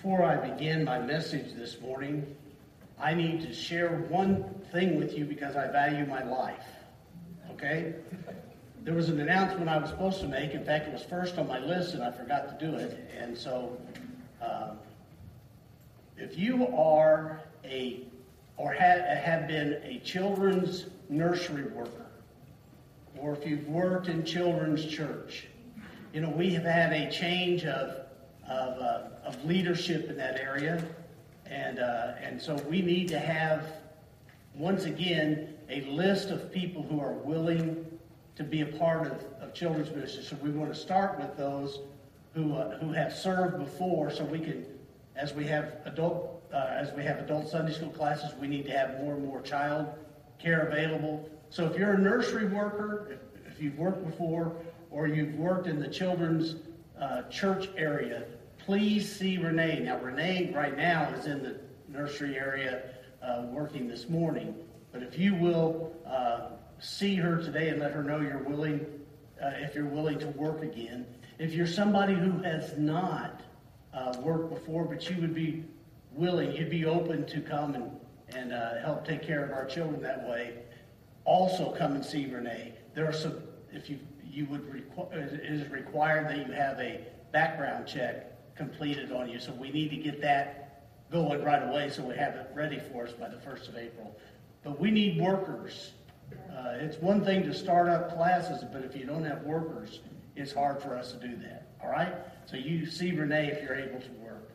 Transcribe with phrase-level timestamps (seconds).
[0.00, 2.36] Before I begin my message this morning,
[3.00, 6.68] I need to share one thing with you because I value my life.
[7.50, 7.94] Okay?
[8.84, 10.52] There was an announcement I was supposed to make.
[10.52, 13.10] In fact, it was first on my list and I forgot to do it.
[13.18, 13.76] And so,
[14.40, 14.74] uh,
[16.16, 18.06] if you are a
[18.56, 22.06] or have, have been a children's nursery worker,
[23.16, 25.48] or if you've worked in children's church,
[26.12, 28.06] you know, we have had a change of,
[28.48, 30.82] of, uh, of leadership in that area.
[31.46, 33.62] And, uh, and so we need to have,
[34.54, 37.86] once again, a list of people who are willing
[38.36, 40.22] to be a part of, of children's ministry.
[40.22, 41.80] So we want to start with those
[42.34, 44.64] who, uh, who have served before so we can,
[45.14, 48.72] as we have adult uh, as we have adult Sunday school classes, we need to
[48.72, 49.86] have more and more child
[50.38, 51.28] care available.
[51.50, 54.56] So if you're a nursery worker, if, if you've worked before,
[54.90, 56.56] or you've worked in the children's
[56.98, 58.24] uh, church area,
[58.68, 59.80] please see Renee.
[59.80, 62.82] Now, Renee right now is in the nursery area
[63.22, 64.54] uh, working this morning.
[64.92, 68.84] But if you will uh, see her today and let her know you're willing,
[69.42, 71.06] uh, if you're willing to work again.
[71.38, 73.40] If you're somebody who has not
[73.94, 75.64] uh, worked before, but you would be
[76.12, 77.90] willing, you'd be open to come and,
[78.36, 80.58] and uh, help take care of our children that way,
[81.24, 82.74] also come and see Renee.
[82.94, 83.38] There are some,
[83.72, 83.98] if you,
[84.30, 87.00] you would, requ- it is required that you have a
[87.32, 89.38] background check completed on you.
[89.38, 93.06] So we need to get that going right away so we have it ready for
[93.06, 94.14] us by the 1st of April.
[94.62, 95.92] But we need workers.
[96.32, 100.00] Uh, it's one thing to start up classes, but if you don't have workers,
[100.36, 101.68] it's hard for us to do that.
[101.82, 102.14] All right?
[102.44, 104.50] So you see Renee if you're able to work.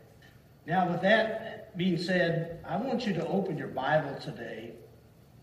[0.68, 4.74] Now, with that being said, I want you to open your Bible today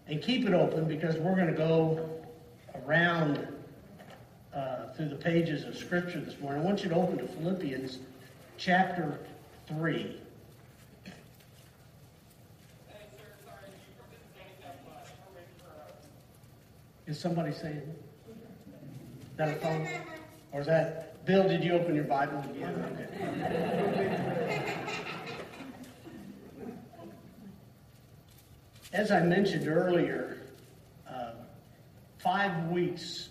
[0.06, 2.08] and keep it open because we're going to go
[2.86, 3.48] around
[4.55, 6.62] uh, through the pages of Scripture this morning.
[6.62, 7.98] I want you to open to Philippians
[8.61, 9.19] chapter
[9.69, 10.20] 3.
[17.07, 17.80] Is somebody saying?
[19.36, 19.89] That a phone?
[20.52, 22.85] Or is that, Bill, did you open your Bible again?
[22.92, 24.77] Okay.
[28.92, 30.36] As I mentioned earlier,
[31.08, 31.30] uh,
[32.18, 33.30] five weeks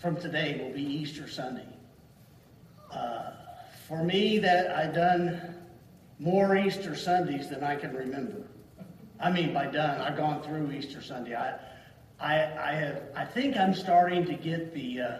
[0.00, 1.68] from today will be Easter Sunday.
[2.92, 3.30] Uh,
[3.90, 5.56] for me, that I've done
[6.20, 8.46] more Easter Sundays than I can remember.
[9.18, 11.34] I mean, by done, I've gone through Easter Sunday.
[11.34, 11.58] I,
[12.20, 13.02] I, I have.
[13.16, 15.16] I think I'm starting to get the uh,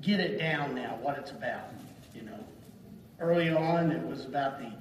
[0.00, 0.98] get it down now.
[1.00, 1.68] What it's about,
[2.12, 2.44] you know.
[3.20, 4.72] Early on, it was about the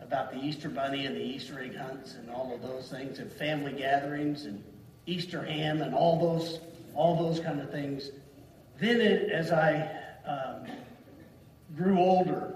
[0.00, 3.32] about the Easter bunny and the Easter egg hunts and all of those things, and
[3.32, 4.62] family gatherings and
[5.06, 6.60] Easter ham and all those
[6.94, 8.10] all those kind of things.
[8.78, 9.90] Then, it, as I
[10.24, 10.70] um,
[12.18, 12.54] older,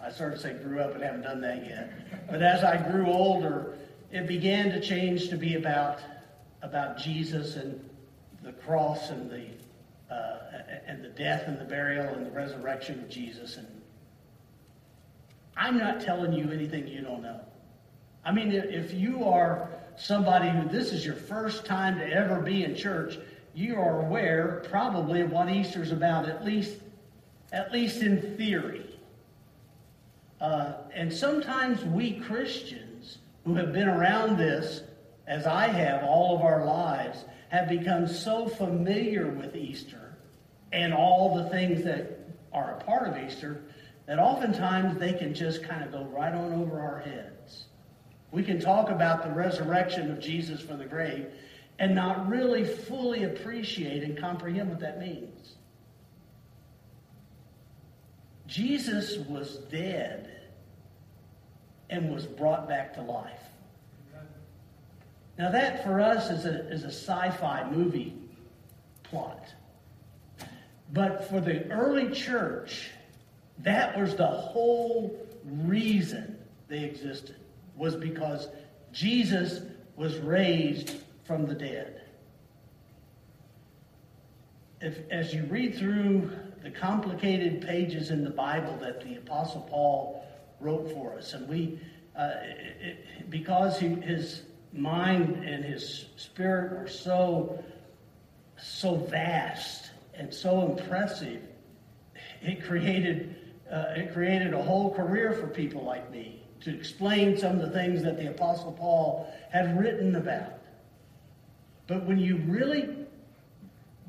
[0.00, 2.28] I started to say grew up, and haven't done that yet.
[2.30, 3.76] But as I grew older,
[4.10, 6.00] it began to change to be about
[6.62, 7.88] about Jesus and
[8.42, 9.46] the cross and the
[10.14, 10.38] uh,
[10.86, 13.56] and the death and the burial and the resurrection of Jesus.
[13.56, 13.66] And
[15.56, 17.40] I'm not telling you anything you don't know.
[18.24, 22.64] I mean, if you are somebody who this is your first time to ever be
[22.64, 23.18] in church,
[23.54, 26.76] you are aware probably of what Easter's about, at least,
[27.52, 28.87] at least in theory.
[30.40, 34.82] Uh, and sometimes we Christians who have been around this
[35.26, 40.16] as I have all of our lives, have become so familiar with Easter
[40.72, 42.18] and all the things that
[42.52, 43.62] are a part of Easter
[44.06, 47.66] that oftentimes they can just kind of go right on over our heads.
[48.32, 51.26] We can talk about the resurrection of Jesus from the grave
[51.78, 55.56] and not really fully appreciate and comprehend what that means.
[58.48, 60.30] Jesus was dead
[61.90, 63.42] and was brought back to life.
[65.38, 68.16] Now, that for us is a, is a sci fi movie
[69.04, 69.52] plot.
[70.92, 72.90] But for the early church,
[73.58, 77.36] that was the whole reason they existed,
[77.76, 78.48] was because
[78.92, 79.60] Jesus
[79.94, 82.00] was raised from the dead.
[84.80, 86.30] If, as you read through
[86.62, 90.24] the complicated pages in the Bible that the Apostle Paul
[90.60, 91.80] wrote for us, and we,
[92.16, 97.62] uh, it, because he, his mind and his spirit were so
[98.60, 101.42] so vast and so impressive.
[102.42, 103.36] It created
[103.70, 107.70] uh, it created a whole career for people like me to explain some of the
[107.70, 110.54] things that the Apostle Paul had written about.
[111.86, 113.06] But when you really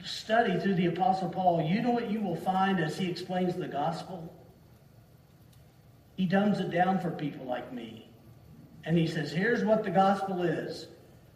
[0.04, 3.68] study through the Apostle Paul, you know what you will find as he explains the
[3.68, 4.34] gospel?
[6.20, 8.06] he dumbs it down for people like me.
[8.84, 10.88] And he says, here's what the gospel is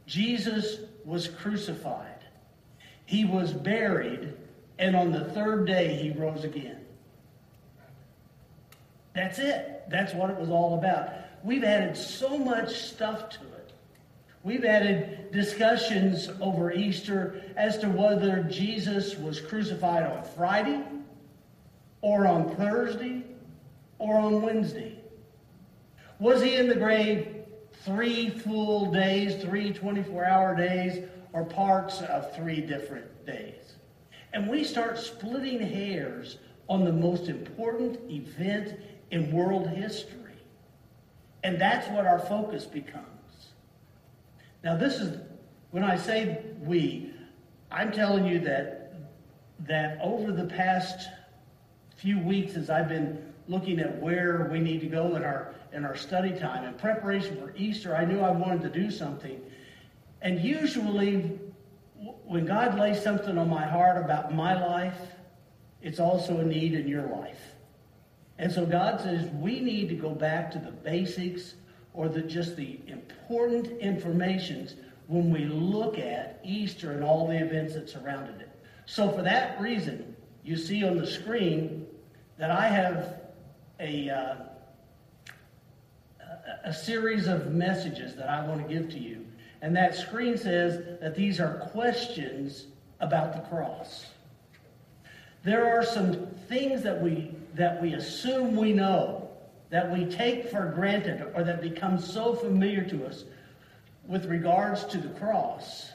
[0.05, 2.19] Jesus was crucified,
[3.05, 4.33] he was buried,
[4.77, 6.83] and on the third day he rose again.
[9.15, 9.83] That's it.
[9.87, 11.11] That's what it was all about.
[11.45, 13.52] We've added so much stuff to it.
[14.43, 20.83] We've added discussions over Easter as to whether Jesus was crucified on Friday
[22.01, 23.23] or on Thursday
[23.97, 24.99] or on Wednesday?
[26.19, 27.45] Was he in the grave
[27.85, 33.75] three full days, three 24 hour days, or parts of three different days?
[34.33, 36.37] And we start splitting hairs
[36.67, 38.77] on the most important event
[39.11, 40.19] in world history.
[41.43, 43.12] And that's what our focus becomes.
[44.63, 45.19] Now, this is,
[45.71, 47.11] when I say we,
[47.69, 48.93] I'm telling you that,
[49.67, 51.09] that over the past
[51.97, 55.85] few weeks as I've been looking at where we need to go in our in
[55.85, 56.63] our study time.
[56.65, 59.41] In preparation for Easter, I knew I wanted to do something.
[60.21, 61.39] And usually
[62.25, 64.97] when God lays something on my heart about my life,
[65.81, 67.39] it's also a need in your life.
[68.37, 71.55] And so God says we need to go back to the basics
[71.93, 74.75] or the just the important informations
[75.07, 78.49] when we look at Easter and all the events that surrounded it.
[78.85, 81.85] So for that reason, you see on the screen
[82.37, 83.21] that I have
[83.79, 84.35] a, uh,
[86.63, 89.25] a series of messages that I want to give to you.
[89.61, 92.67] And that screen says that these are questions
[92.99, 94.07] about the cross.
[95.43, 99.22] There are some things that we, that we assume we know,
[99.73, 103.23] that we take for granted, or that become so familiar to us
[104.07, 105.89] with regards to the cross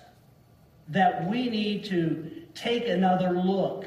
[0.89, 3.87] that we need to take another look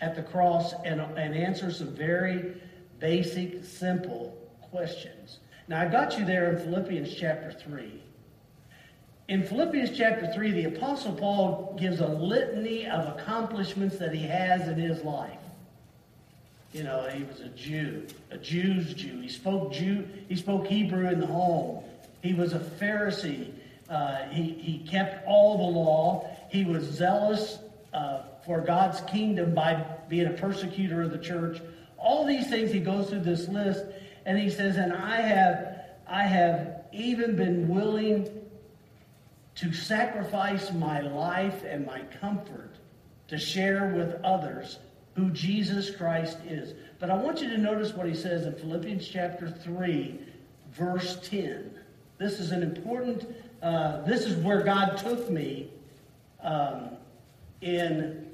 [0.00, 2.60] at the cross and, and answer some very
[2.98, 5.38] basic, simple questions.
[5.68, 8.02] Now, I got you there in Philippians chapter 3.
[9.28, 14.66] In Philippians chapter 3, the Apostle Paul gives a litany of accomplishments that he has
[14.66, 15.38] in his life.
[16.72, 19.20] You know, he was a Jew, a Jew's Jew.
[19.20, 21.82] He spoke Jew, he spoke Hebrew in the home.
[22.22, 23.52] He was a Pharisee.
[23.88, 26.36] Uh, he, he kept all the law.
[26.50, 27.58] He was zealous
[27.94, 31.60] uh, for God's kingdom by being a persecutor of the church.
[31.96, 33.84] All these things he goes through this list
[34.26, 38.28] and he says, and I have I have even been willing
[39.56, 42.74] to sacrifice my life and my comfort
[43.28, 44.78] to share with others
[45.18, 46.74] who Jesus Christ is.
[47.00, 50.20] But I want you to notice what he says in Philippians chapter 3,
[50.72, 51.74] verse 10.
[52.18, 53.26] This is an important,
[53.60, 55.70] uh, this is where God took me
[56.42, 56.90] um,
[57.62, 58.30] in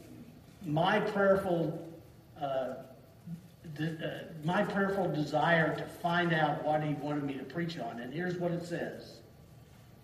[0.66, 1.80] my prayerful
[2.40, 2.74] uh,
[3.80, 3.84] uh,
[4.44, 7.98] my prayerful desire to find out what he wanted me to preach on.
[7.98, 9.18] And here's what it says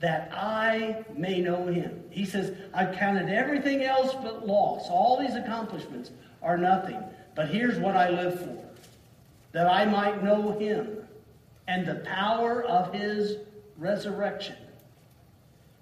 [0.00, 2.02] that I may know him.
[2.08, 4.88] He says, I've counted everything else but loss.
[4.88, 6.10] All these accomplishments
[6.42, 7.02] are nothing.
[7.34, 8.64] But here's what I live for
[9.52, 10.98] that I might know him
[11.66, 13.36] and the power of his
[13.76, 14.56] resurrection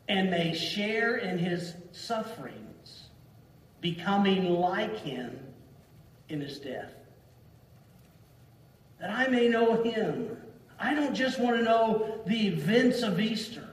[0.09, 3.09] and may share in his sufferings,
[3.83, 5.39] becoming like him
[6.31, 6.93] in his death
[9.01, 10.37] that I may know him.
[10.79, 13.69] I don't just want to know the events of Easter.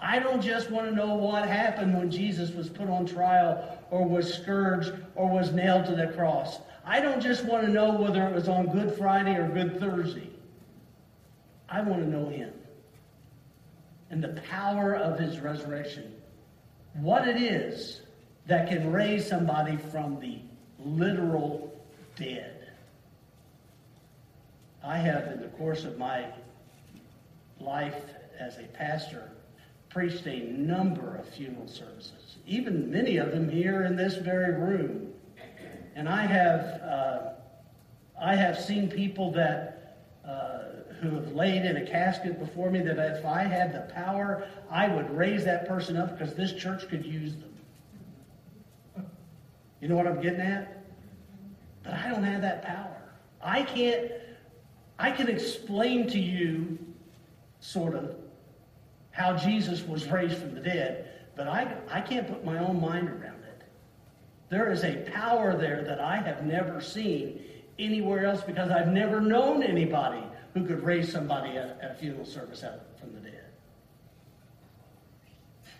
[0.00, 4.06] I don't just want to know what happened when Jesus was put on trial or
[4.06, 6.58] was scourged or was nailed to the cross.
[6.84, 10.30] I don't just want to know whether it was on Good Friday or Good Thursday.
[11.68, 12.52] I want to know him
[14.10, 16.14] and the power of his resurrection.
[16.94, 18.00] What it is
[18.46, 20.40] that can raise somebody from the
[20.78, 21.72] literal
[22.16, 22.72] dead.
[24.82, 26.26] I have, in the course of my
[27.60, 28.02] life
[28.38, 29.30] as a pastor,
[29.90, 35.12] preached a number of funeral services, even many of them here in this very room.
[35.94, 37.18] And I have, uh,
[38.20, 42.98] I have seen people that uh, who have laid in a casket before me that
[42.98, 47.04] if I had the power, I would raise that person up because this church could
[47.04, 49.06] use them.
[49.80, 50.84] You know what I'm getting at?
[51.82, 53.02] But I don't have that power.
[53.42, 54.12] I can't
[55.00, 56.78] I can explain to you,
[57.60, 58.16] sort of,
[59.20, 63.06] how Jesus was raised from the dead, but I, I can't put my own mind
[63.08, 63.62] around it.
[64.48, 67.42] There is a power there that I have never seen
[67.78, 70.22] anywhere else because I've never known anybody
[70.54, 73.44] who could raise somebody at, at a funeral service out from the dead.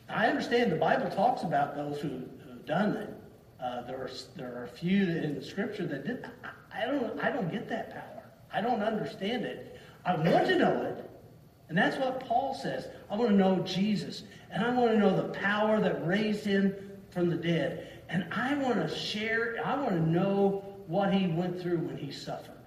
[0.08, 2.08] I understand the Bible talks about those who,
[2.44, 3.14] who've done it.
[3.62, 6.26] Uh, there, are, there are a few in the Scripture that did.
[6.44, 7.20] I, I don't.
[7.20, 8.22] I don't get that power.
[8.52, 9.78] I don't understand it.
[10.04, 11.09] I want to know it.
[11.70, 12.88] And that's what Paul says.
[13.08, 14.24] I want to know Jesus.
[14.50, 16.74] And I want to know the power that raised him
[17.10, 18.02] from the dead.
[18.08, 22.10] And I want to share, I want to know what he went through when he
[22.10, 22.58] suffered.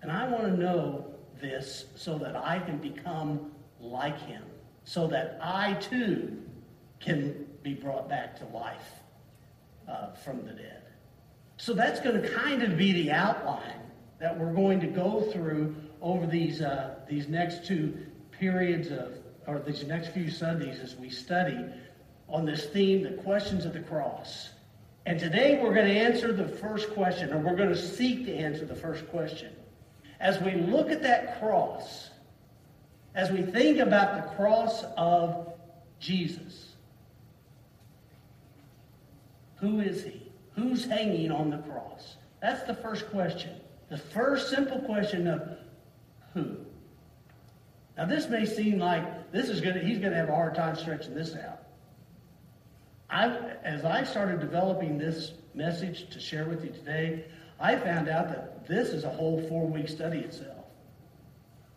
[0.00, 1.04] And I want to know
[1.42, 4.42] this so that I can become like him,
[4.84, 6.40] so that I too
[7.00, 8.92] can be brought back to life
[9.86, 10.84] uh, from the dead.
[11.58, 13.82] So that's going to kind of be the outline
[14.20, 17.96] that we're going to go through over these uh, these next two
[18.32, 19.14] periods of,
[19.46, 21.58] or these next few Sundays as we study
[22.28, 24.50] on this theme, the questions of the cross.
[25.06, 28.34] And today we're going to answer the first question, or we're going to seek to
[28.34, 29.52] answer the first question.
[30.20, 32.10] As we look at that cross,
[33.14, 35.52] as we think about the cross of
[35.98, 36.74] Jesus,
[39.56, 40.30] who is he?
[40.54, 42.16] Who's hanging on the cross?
[42.40, 43.60] That's the first question.
[43.88, 45.58] The first simple question of
[46.34, 46.56] who?
[47.96, 50.54] Now this may seem like this is going to, he's going to have a hard
[50.54, 51.62] time stretching this out.
[53.10, 53.26] I,
[53.62, 57.26] as I started developing this message to share with you today,
[57.60, 60.64] I found out that this is a whole four-week study itself.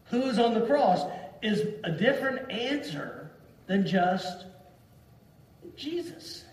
[0.05, 1.01] Who is on the cross
[1.41, 3.31] is a different answer
[3.67, 4.45] than just
[5.75, 6.45] Jesus.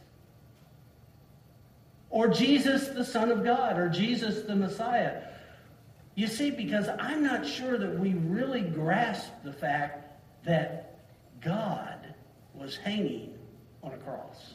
[2.10, 5.22] Or Jesus, the Son of God, or Jesus, the Messiah.
[6.14, 10.06] You see, because I'm not sure that we really grasp the fact
[10.44, 10.98] that
[11.40, 12.14] God
[12.54, 13.38] was hanging
[13.82, 14.54] on a cross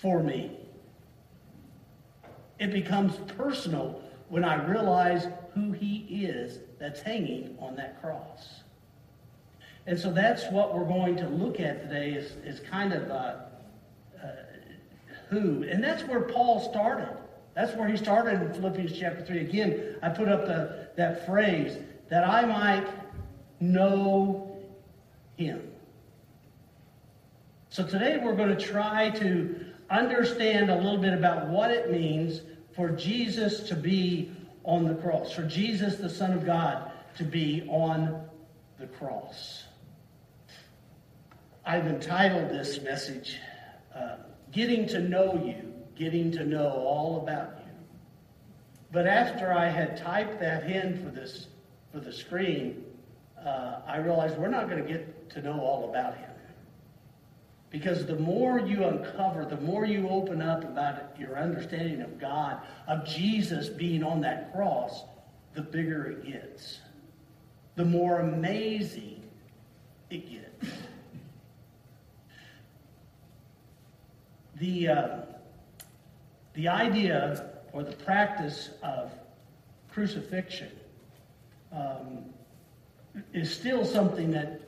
[0.00, 0.56] for me.
[2.58, 8.60] It becomes personal when I realize who he is that's hanging on that cross.
[9.86, 13.14] And so that's what we're going to look at today is, is kind of uh,
[14.22, 14.26] uh,
[15.30, 15.64] who.
[15.64, 17.16] And that's where Paul started.
[17.58, 19.40] That's where he started in Philippians chapter 3.
[19.40, 21.76] Again, I put up the, that phrase,
[22.08, 22.86] that I might
[23.58, 24.56] know
[25.36, 25.68] him.
[27.68, 32.42] So today we're going to try to understand a little bit about what it means
[32.76, 34.30] for Jesus to be
[34.62, 38.24] on the cross, for Jesus, the Son of God, to be on
[38.78, 39.64] the cross.
[41.66, 43.36] I've entitled this message,
[43.92, 44.18] uh,
[44.52, 45.67] Getting to Know You
[45.98, 47.72] getting to know all about you.
[48.92, 51.48] But after I had typed that in for this
[51.92, 52.84] for the screen,
[53.44, 56.30] uh, I realized we're not going to get to know all about him.
[57.70, 62.62] Because the more you uncover, the more you open up about your understanding of God,
[62.86, 65.02] of Jesus being on that cross,
[65.54, 66.78] the bigger it gets.
[67.76, 69.22] The more amazing
[70.08, 70.72] it gets.
[74.56, 75.20] The, uh,
[76.58, 79.12] the idea or the practice of
[79.88, 80.72] crucifixion
[81.72, 82.24] um,
[83.32, 84.60] is still something that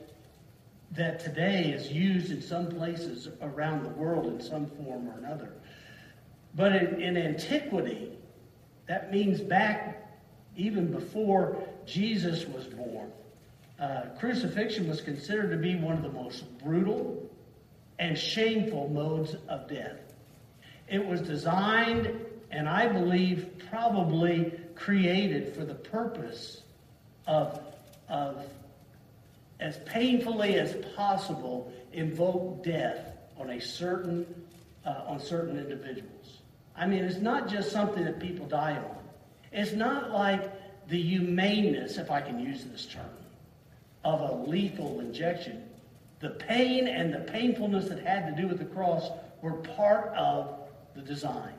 [0.93, 5.53] that today is used in some places around the world in some form or another.
[6.55, 8.11] But in, in antiquity,
[8.87, 10.09] that means back
[10.55, 13.11] even before Jesus was born,
[13.79, 17.29] uh, crucifixion was considered to be one of the most brutal
[17.99, 20.10] and shameful modes of death.
[20.91, 22.11] It was designed,
[22.51, 26.61] and I believe probably created for the purpose
[27.25, 27.61] of,
[28.09, 28.45] of
[29.61, 34.25] as painfully as possible, invoke death on a certain
[34.85, 36.39] uh, on certain individuals.
[36.75, 38.97] I mean, it's not just something that people die on.
[39.53, 40.41] It's not like
[40.89, 43.05] the humaneness, if I can use this term,
[44.03, 45.63] of a lethal injection.
[46.19, 49.09] The pain and the painfulness that had to do with the cross
[49.41, 50.60] were part of
[50.95, 51.53] the design.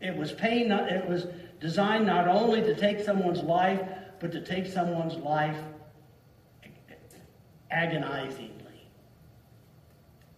[0.00, 1.26] It was pain, it was
[1.60, 3.80] designed not only to take someone's life,
[4.20, 5.56] but to take someone's life
[7.70, 8.88] agonizingly.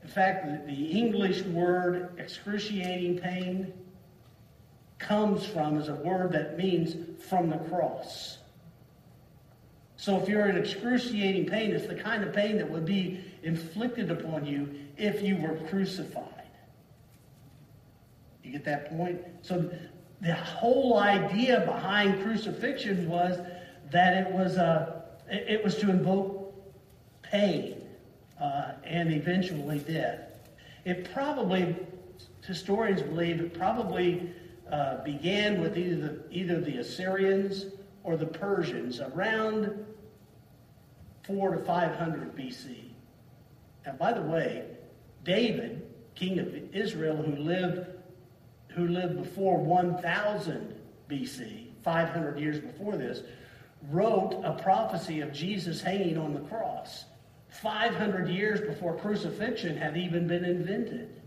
[0.03, 3.73] In fact, the English word excruciating pain
[4.99, 6.97] comes from is a word that means
[7.29, 8.39] from the cross.
[9.97, 14.11] So if you're in excruciating pain, it's the kind of pain that would be inflicted
[14.11, 16.36] upon you if you were crucified.
[18.47, 19.21] You get that point?
[19.43, 19.69] So
[20.21, 23.39] the whole idea behind crucifixion was
[23.91, 26.55] that it was a, it was to invoke
[27.23, 27.83] pain
[28.41, 30.21] uh, and eventually death.
[30.85, 31.75] It probably,
[32.47, 34.31] historians believe, it probably
[34.71, 37.67] uh, began with either the, either the Assyrians
[38.05, 39.85] or the Persians around
[41.27, 42.77] 4 to 500 BC.
[43.85, 44.67] And by the way,
[45.25, 45.83] David,
[46.15, 47.96] king of Israel, who lived
[48.77, 50.75] who lived before 1000
[51.09, 53.23] BC, 500 years before this,
[53.91, 57.07] wrote a prophecy of Jesus hanging on the cross.
[57.49, 61.23] 500 years before crucifixion had even been invented.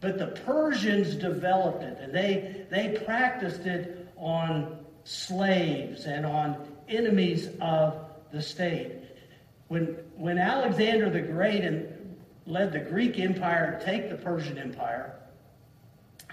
[0.00, 7.50] But the Persians developed it, and they, they practiced it on slaves and on enemies
[7.60, 8.90] of the state.
[9.68, 15.14] When, when Alexander the Great and led the Greek Empire to take the Persian Empire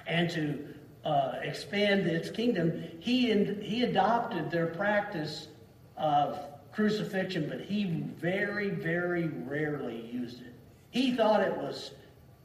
[0.10, 0.66] and to
[1.06, 5.48] uh, expand its kingdom, he, in, he adopted their practice
[5.96, 6.40] of
[6.74, 7.86] crucifixion, but he
[8.20, 10.54] very, very rarely used it.
[10.92, 11.92] He thought it was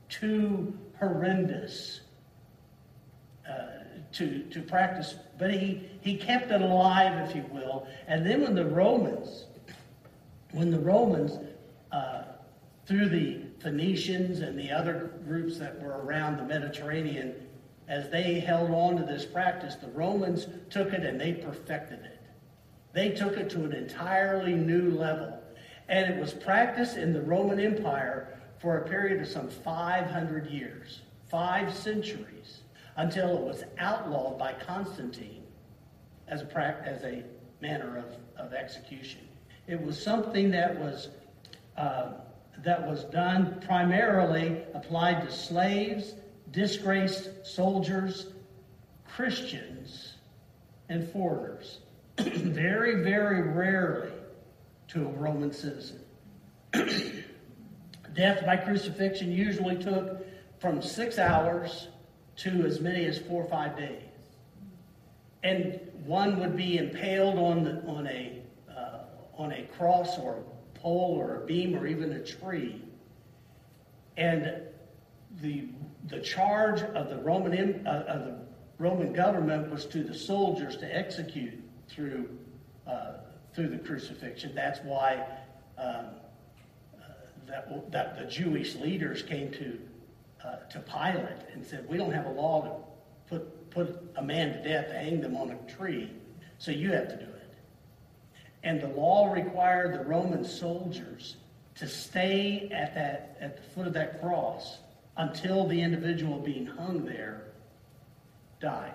[0.08, 2.00] too horrendous
[3.48, 3.66] uh,
[4.12, 7.86] to, to practice, but he, he kept it alive, if you will.
[8.06, 9.46] And then when the Romans,
[10.52, 11.38] when the Romans,
[11.90, 12.22] uh,
[12.86, 17.34] through the Phoenicians and the other groups that were around the Mediterranean,
[17.88, 22.20] as they held on to this practice, the Romans took it and they perfected it.
[22.92, 25.40] They took it to an entirely new level.
[25.88, 31.02] And it was practiced in the Roman Empire for a period of some 500 years,
[31.30, 32.60] five centuries,
[32.96, 35.42] until it was outlawed by Constantine
[36.28, 37.22] as a, as a
[37.60, 39.20] manner of, of execution.
[39.66, 41.08] It was something that was,
[41.76, 42.12] uh,
[42.64, 46.14] that was done primarily applied to slaves,
[46.54, 48.28] disgraced soldiers,
[49.08, 50.14] Christians,
[50.88, 51.80] and foreigners.
[52.18, 54.12] very, very rarely
[54.88, 56.00] to a Roman citizen.
[58.14, 60.24] Death by crucifixion usually took
[60.60, 61.88] from six hours
[62.36, 64.02] to as many as four or five days.
[65.42, 68.98] And one would be impaled on, the, on, a, uh,
[69.36, 72.80] on a cross or a pole or a beam or even a tree.
[74.16, 74.62] And
[75.40, 75.68] the,
[76.08, 78.38] the charge of the Roman, uh, of the
[78.78, 81.54] Roman government was to the soldiers to execute
[81.88, 82.28] through,
[82.86, 83.14] uh,
[83.54, 84.54] through the crucifixion.
[84.54, 85.24] That's why
[85.78, 86.06] um,
[87.46, 89.78] that, that the Jewish leaders came to,
[90.44, 94.54] uh, to Pilate and said, We don't have a law to put, put a man
[94.54, 96.10] to death, to hang them on a tree,
[96.58, 97.30] so you have to do it.
[98.62, 101.36] And the law required the Roman soldiers
[101.76, 104.78] to stay at, that, at the foot of that cross
[105.16, 107.44] until the individual being hung there
[108.60, 108.94] died.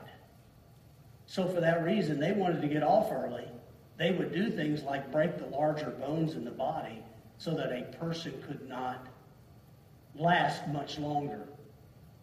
[1.25, 3.47] So, for that reason, they wanted to get off early.
[3.97, 7.03] They would do things like break the larger bones in the body
[7.37, 9.07] so that a person could not
[10.15, 11.47] last much longer.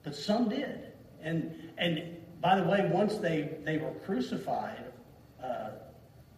[0.03, 0.93] But some did.
[1.23, 4.85] And, and by the way, once they, they were crucified,
[5.43, 5.71] uh,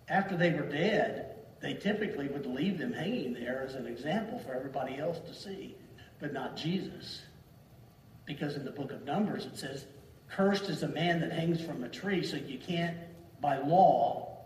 [0.08, 4.54] after they were dead, they typically would leave them hanging there as an example for
[4.54, 5.74] everybody else to see,
[6.20, 7.22] but not Jesus.
[8.28, 9.86] Because in the book of Numbers it says,
[10.28, 12.94] Cursed is a man that hangs from a tree, so you can't,
[13.40, 14.36] by law,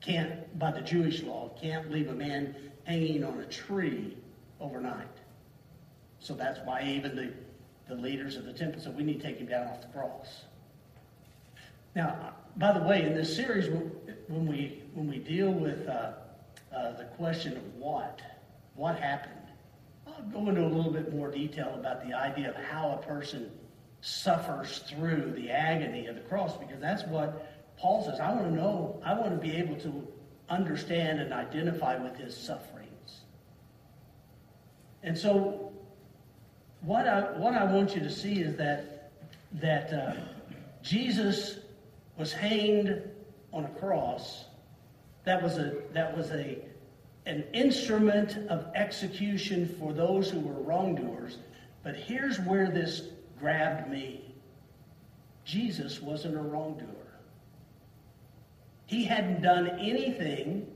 [0.00, 4.18] can't, by the Jewish law, can't leave a man hanging on a tree
[4.60, 5.06] overnight.
[6.18, 7.32] So that's why even the,
[7.88, 10.42] the leaders of the temple said, we need to take him down off the cross.
[11.94, 13.68] Now, by the way, in this series,
[14.26, 16.14] when we, when we deal with uh,
[16.74, 18.20] uh, the question of what,
[18.74, 19.41] what happened,
[20.06, 23.50] I'll go into a little bit more detail about the idea of how a person
[24.00, 28.20] suffers through the agony of the cross, because that's what Paul says.
[28.20, 30.06] I want to know, I want to be able to
[30.48, 33.20] understand and identify with his sufferings.
[35.02, 35.72] And so,
[36.82, 39.12] what I, what I want you to see is that,
[39.54, 40.14] that uh,
[40.82, 41.58] Jesus
[42.16, 43.02] was hanged
[43.52, 44.44] on a cross.
[45.24, 46.58] That was, a, that was a,
[47.26, 51.38] an instrument of execution for those who were wrongdoers.
[51.82, 53.08] But here's where this
[53.38, 54.34] grabbed me
[55.44, 56.86] Jesus wasn't a wrongdoer.
[58.86, 60.66] He hadn't done anything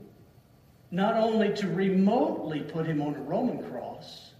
[0.91, 4.31] not only to remotely put him on a Roman cross,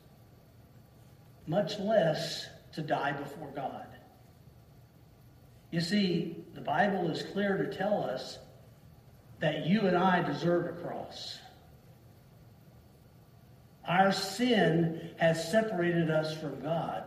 [1.46, 3.86] much less to die before God.
[5.72, 8.40] You see, the Bible is clear to tell us
[9.40, 11.40] that you and I deserve a cross.
[13.88, 17.04] Our sin has separated us from God,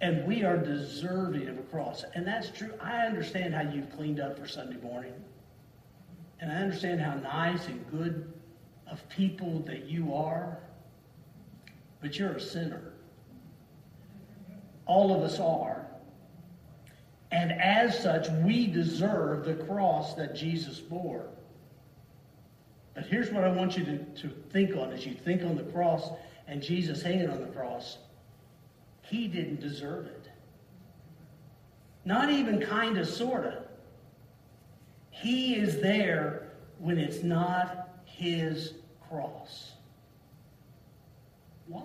[0.00, 2.04] and we are deserving of a cross.
[2.14, 2.72] And that's true.
[2.80, 5.14] I understand how you've cleaned up for Sunday morning.
[6.40, 8.32] And I understand how nice and good
[8.90, 10.58] of people that you are,
[12.00, 12.92] but you're a sinner.
[14.84, 15.86] All of us are.
[17.32, 21.26] And as such, we deserve the cross that Jesus bore.
[22.96, 25.62] But here's what I want you to, to think on as you think on the
[25.64, 26.08] cross
[26.48, 27.98] and Jesus hanging on the cross.
[29.02, 30.30] He didn't deserve it.
[32.06, 33.64] Not even kind of, sort of.
[35.10, 38.72] He is there when it's not his
[39.08, 39.72] cross.
[41.66, 41.82] Why?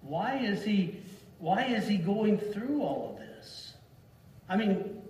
[0.00, 0.98] Why is he
[1.38, 3.74] why is he going through all of this?
[4.48, 5.01] I mean,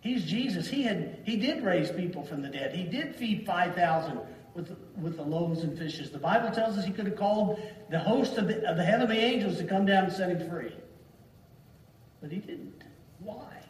[0.00, 0.68] he's Jesus.
[0.68, 2.74] He had he did raise people from the dead.
[2.74, 4.20] He did feed 5,000
[4.54, 6.10] with with the loaves and fishes.
[6.10, 7.60] The Bible tells us he could have called
[7.90, 10.74] the host of the, of the heavenly angels to come down and set him free.
[12.20, 12.82] But he didn't.
[13.20, 13.62] Why?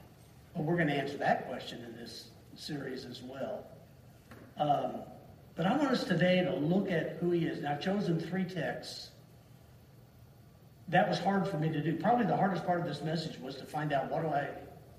[0.54, 3.64] Well, we're going to answer that question in this series as well.
[4.58, 5.02] Um,
[5.56, 7.58] but I want us today to look at who he is.
[7.58, 9.10] And I've chosen three texts.
[10.88, 11.96] That was hard for me to do.
[11.96, 14.48] Probably the hardest part of this message was to find out what do I,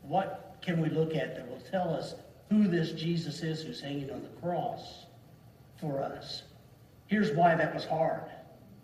[0.03, 2.15] what can we look at that will tell us
[2.49, 5.05] who this Jesus is who's hanging on the cross
[5.79, 6.43] for us.
[7.07, 8.23] Here's why that was hard.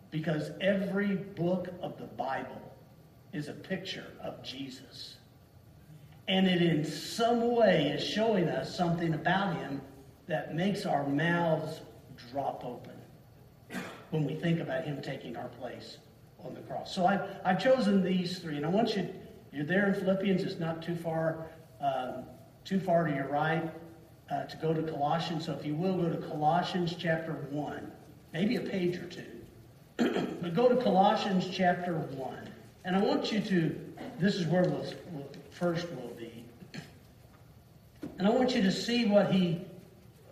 [0.10, 2.62] Because every book of the Bible
[3.34, 5.16] is a picture of Jesus.
[6.28, 9.82] And it in some way is showing us something about him
[10.28, 11.82] that makes our mouths
[12.32, 12.94] drop open
[14.10, 15.98] when we think about him taking our place
[16.44, 16.94] on the cross.
[16.94, 19.08] So I've, I've chosen these three, and I want you,
[19.52, 21.48] you're there in Philippians, it's not too far,
[21.82, 22.24] um,
[22.66, 23.70] too far to your right
[24.30, 25.46] uh, to go to Colossians.
[25.46, 27.92] So if you will, go to Colossians chapter 1,
[28.34, 29.24] maybe a page or two.
[30.42, 32.50] but go to Colossians chapter 1.
[32.86, 33.76] And I want you to,
[34.20, 36.44] this is where we'll, we'll first will be.
[38.18, 39.62] And I want you to see what he,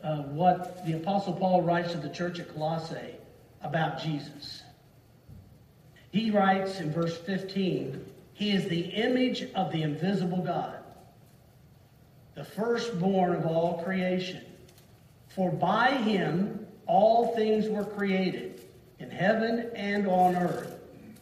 [0.04, 3.16] uh, what the Apostle Paul writes to the church at Colossae
[3.62, 4.64] about Jesus.
[6.12, 10.75] He writes in verse 15, He is the image of the invisible God,
[12.36, 14.42] the firstborn of all creation.
[15.30, 18.62] For by him all things were created,
[19.00, 20.80] in heaven and on earth,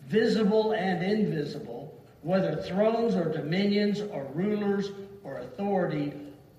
[0.08, 4.90] visible and invisible, whether thrones or dominions or rulers
[5.24, 6.14] or authority,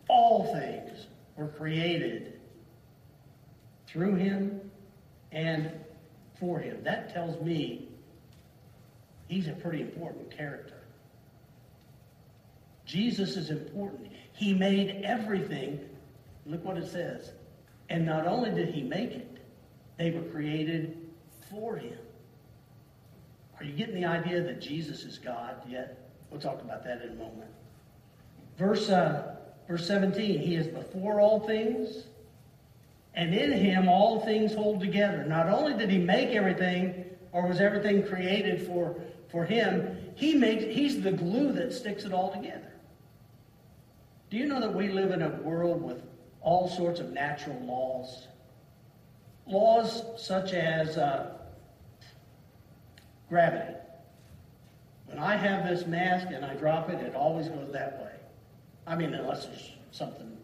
[0.08, 2.40] all things were created
[3.86, 4.60] through him
[5.32, 5.70] and
[6.38, 6.82] for him.
[6.82, 7.88] That tells me
[9.28, 10.82] he's a pretty important character.
[12.84, 14.10] Jesus is important.
[14.34, 15.80] He made everything.
[16.44, 17.32] Look what it says.
[17.88, 19.38] And not only did he make it,
[19.96, 20.98] they were created
[21.50, 21.96] for him.
[23.58, 26.10] Are you getting the idea that Jesus is God yet?
[26.30, 27.50] We'll talk about that in a moment.
[28.58, 29.36] Verse, uh,
[29.68, 32.08] verse 17 He is before all things,
[33.14, 35.24] and in him all things hold together.
[35.24, 38.96] Not only did he make everything, or was everything created for,
[39.30, 42.73] for him, he makes, he's the glue that sticks it all together.
[44.34, 46.02] Do you know that we live in a world with
[46.40, 48.26] all sorts of natural laws?
[49.46, 51.38] Laws such as uh,
[53.28, 53.76] gravity.
[55.06, 58.10] When I have this mask and I drop it, it always goes that way.
[58.88, 60.36] I mean, unless there's something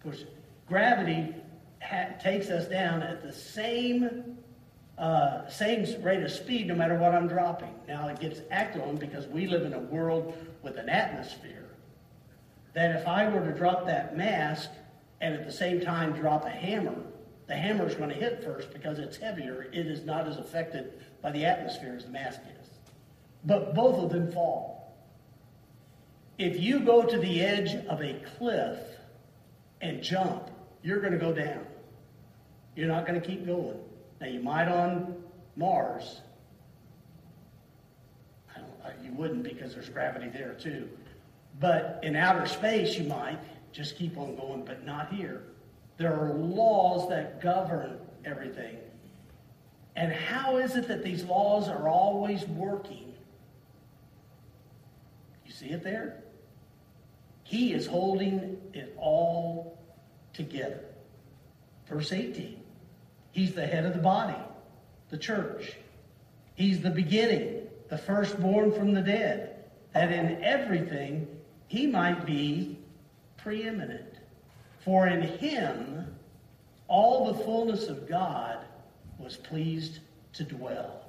[0.00, 0.26] pushing.
[0.66, 1.32] Gravity
[1.80, 4.36] ha- takes us down at the same
[4.98, 7.72] uh, same rate of speed no matter what I'm dropping.
[7.86, 11.65] Now it gets acted on because we live in a world with an atmosphere
[12.76, 14.68] that if I were to drop that mask
[15.22, 16.94] and at the same time drop a hammer,
[17.46, 19.70] the hammer is going to hit first because it's heavier.
[19.72, 22.68] It is not as affected by the atmosphere as the mask is.
[23.46, 24.94] But both of them fall.
[26.36, 28.78] If you go to the edge of a cliff
[29.80, 30.50] and jump,
[30.82, 31.64] you're going to go down.
[32.74, 33.78] You're not going to keep going.
[34.20, 35.16] Now, you might on
[35.56, 36.20] Mars.
[39.02, 40.88] you wouldn't because there's gravity there too.
[41.58, 43.38] But in outer space, you might
[43.72, 45.44] just keep on going, but not here.
[45.96, 48.76] There are laws that govern everything.
[49.94, 53.14] And how is it that these laws are always working?
[55.46, 56.22] You see it there?
[57.44, 59.78] He is holding it all
[60.34, 60.80] together.
[61.88, 62.60] Verse 18.
[63.30, 64.36] He's the head of the body,
[65.10, 65.72] the church.
[66.54, 71.28] He's the beginning, the firstborn from the dead, that in everything
[71.68, 72.78] he might be
[73.36, 74.14] preeminent.
[74.84, 76.14] For in him
[76.88, 78.58] all the fullness of God
[79.18, 80.00] was pleased
[80.34, 81.04] to dwell.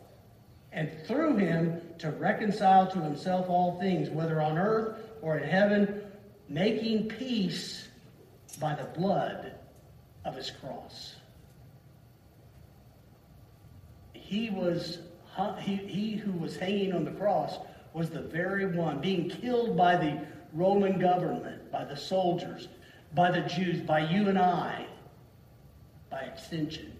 [0.72, 6.02] And through him to reconcile to himself all things, whether on earth or in heaven,
[6.50, 7.88] making peace
[8.60, 9.54] by the blood
[10.26, 11.16] of his cross.
[14.14, 15.00] He was
[15.60, 17.60] he, he who was hanging on the cross
[17.94, 20.20] was the very one being killed by the
[20.54, 22.68] Roman government, by the soldiers,
[23.14, 24.86] by the Jews, by you and I,
[26.10, 26.94] by extension.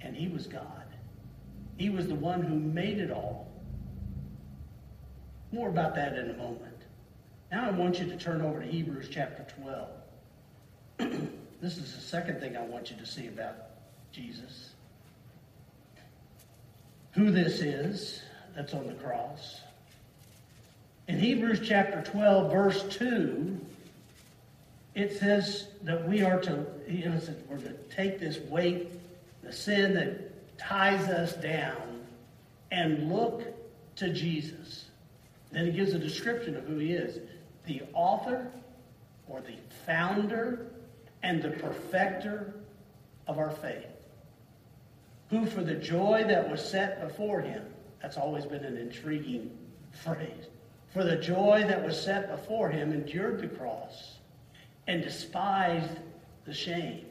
[0.00, 0.84] And he was God.
[1.76, 3.48] He was the one who made it all.
[5.52, 6.62] More about that in a moment.
[7.50, 9.46] Now I want you to turn over to Hebrews chapter
[10.98, 11.20] 12.
[11.60, 13.54] this is the second thing I want you to see about
[14.12, 14.70] Jesus.
[17.12, 18.22] Who this is
[18.54, 19.60] that's on the cross.
[21.08, 23.58] In Hebrews chapter 12, verse 2,
[24.94, 27.18] it says that we are to, you know,
[27.48, 28.90] we're to take this weight,
[29.42, 32.04] the sin that ties us down,
[32.70, 33.42] and look
[33.96, 34.84] to Jesus.
[35.50, 37.18] Then he gives a description of who he is
[37.66, 38.50] the author
[39.28, 40.66] or the founder
[41.22, 42.54] and the perfecter
[43.26, 43.86] of our faith,
[45.30, 47.62] who for the joy that was set before him,
[48.00, 49.50] that's always been an intriguing
[49.92, 50.46] phrase,
[50.92, 54.18] for the joy that was set before him endured the cross
[54.86, 55.98] and despised
[56.46, 57.06] the shame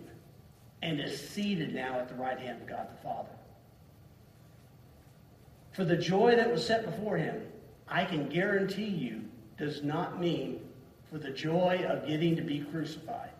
[0.81, 3.29] and is seated now at the right hand of God the Father.
[5.71, 7.41] For the joy that was set before him,
[7.87, 9.23] I can guarantee you,
[9.57, 10.59] does not mean
[11.09, 13.31] for the joy of getting to be crucified.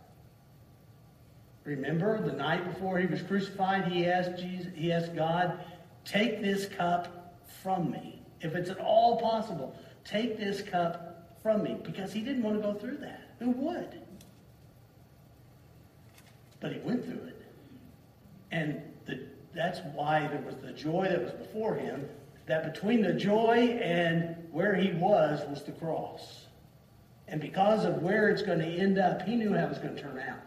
[1.64, 5.60] Remember, the night before he was crucified, he asked Jesus, he asked God,
[6.06, 9.76] "Take this cup from me, if it's at all possible.
[10.08, 13.22] Take this cup from me," because he didn't want to go through that.
[13.40, 14.02] Who would?
[16.60, 17.42] But he went through it,
[18.52, 22.08] and the, that's why there was the joy that was before him.
[22.48, 26.46] That between the joy and where he was was the cross.
[27.28, 29.98] And because of where it's going to end up, he knew how it was going
[29.98, 30.40] to turn out.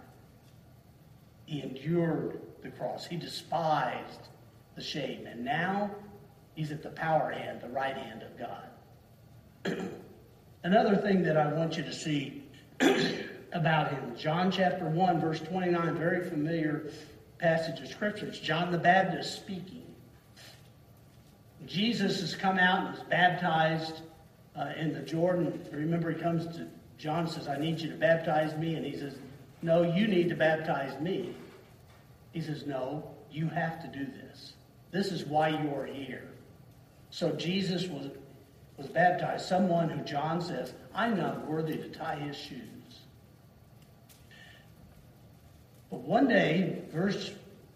[1.44, 3.04] He endured the cross.
[3.04, 4.28] He despised
[4.76, 5.26] the shame.
[5.26, 5.90] And now
[6.54, 8.69] he's at the power hand, the right hand of God.
[10.64, 12.42] Another thing that I want you to see
[13.52, 16.90] about him, John chapter 1, verse 29, very familiar
[17.38, 18.26] passage of scripture.
[18.26, 19.82] It's John the Baptist speaking.
[21.66, 24.02] Jesus has come out and is baptized
[24.56, 25.66] uh, in the Jordan.
[25.72, 26.66] Remember, he comes to
[27.00, 28.74] John says, I need you to baptize me.
[28.74, 29.14] And he says,
[29.62, 31.34] No, you need to baptize me.
[32.32, 34.52] He says, No, you have to do this.
[34.90, 36.28] This is why you are here.
[37.08, 38.10] So Jesus was,
[38.80, 42.60] was baptized, someone who John says, I'm not worthy to tie his shoes.
[45.90, 47.32] But one day, verse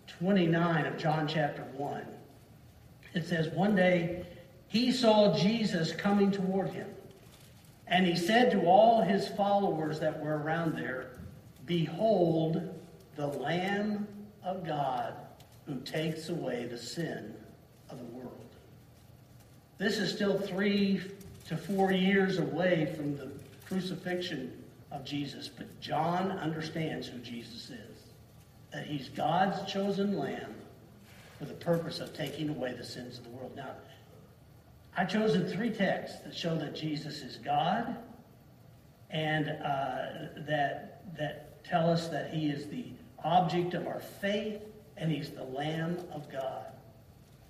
[0.06, 2.06] 29 of John chapter 1,
[3.12, 4.24] it says, One day
[4.68, 6.88] he saw Jesus coming toward him.
[7.86, 11.10] And he said to all his followers that were around there,
[11.66, 12.74] Behold
[13.14, 14.08] the Lamb
[14.42, 15.12] of God
[15.66, 17.33] who takes away the sin.
[19.78, 21.00] This is still three
[21.48, 23.30] to four years away from the
[23.66, 24.52] crucifixion
[24.92, 27.98] of Jesus, but John understands who Jesus is.
[28.72, 30.54] That he's God's chosen lamb
[31.38, 33.52] for the purpose of taking away the sins of the world.
[33.56, 33.70] Now,
[34.96, 37.96] I've chosen three texts that show that Jesus is God
[39.10, 40.06] and uh,
[40.46, 42.86] that, that tell us that he is the
[43.24, 44.60] object of our faith
[44.96, 46.66] and he's the Lamb of God.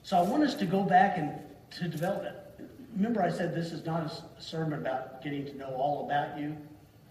[0.03, 1.39] So I want us to go back and
[1.79, 2.69] to develop it.
[2.95, 6.57] Remember, I said this is not a sermon about getting to know all about you.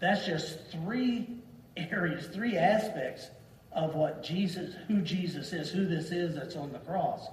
[0.00, 1.28] That's just three
[1.76, 3.28] areas, three aspects
[3.72, 7.28] of what Jesus, who Jesus is, who this is that's on the cross.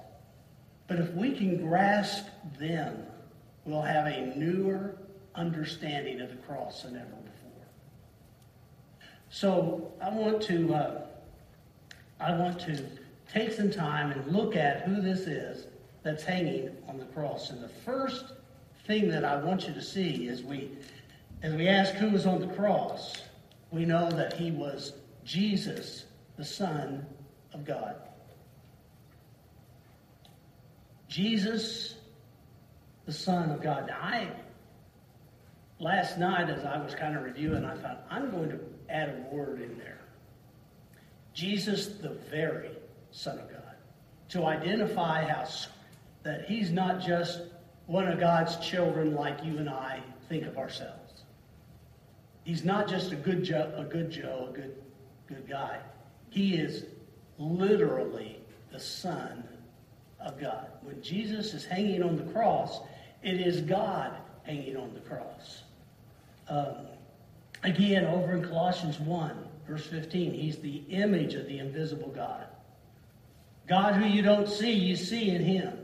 [0.88, 2.26] But if we can grasp
[2.58, 3.06] them,
[3.64, 4.96] we'll have a newer
[5.34, 7.66] understanding of the cross than ever before.
[9.30, 11.06] So I want to uh,
[12.20, 12.84] I want to
[13.32, 15.66] take some time and look at who this is
[16.02, 17.50] that's hanging on the cross.
[17.50, 18.24] And the first
[18.86, 20.70] thing that I want you to see is we
[21.42, 23.22] as we ask who was on the cross,
[23.72, 24.92] we know that he was
[25.24, 26.04] Jesus,
[26.36, 27.04] the Son
[27.52, 27.96] of God.
[31.08, 31.96] Jesus,
[33.06, 33.88] the Son of God.
[33.88, 34.30] Now, I,
[35.80, 39.34] last night, as I was kind of reviewing, I thought, I'm going to add a
[39.34, 40.00] word in there.
[41.34, 42.70] Jesus, the very
[43.10, 43.62] Son of God.
[44.30, 45.44] To identify how
[46.22, 47.40] that he's not just
[47.86, 51.22] one of God's children like you and I think of ourselves.
[52.44, 54.76] He's not just a good Joe, a good Joe, a good,
[55.28, 55.78] good guy.
[56.30, 56.86] He is
[57.38, 58.38] literally
[58.72, 59.44] the Son
[60.20, 60.66] of God.
[60.82, 62.80] When Jesus is hanging on the cross,
[63.22, 65.62] it is God hanging on the cross.
[66.48, 66.86] Um,
[67.62, 69.36] again, over in Colossians 1,
[69.68, 72.46] verse 15, he's the image of the invisible God.
[73.68, 75.78] God who you don't see, you see in him.